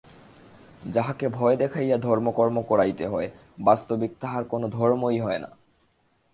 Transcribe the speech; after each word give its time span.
যাহাকে 0.85 1.25
ভয় 1.29 1.55
দেখাইয়া 1.57 1.97
ধর্মকর্ম 1.97 2.61
করাইতে 2.61 3.05
হয়, 3.07 3.29
বাস্তবিক 3.59 4.11
তাহার 4.19 4.43
কোন 4.43 4.61
ধর্মই 4.69 5.19
হয় 5.19 5.39
না। 5.39 5.49